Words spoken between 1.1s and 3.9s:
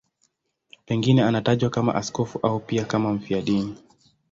anatajwa kama askofu au pia kama mfiadini.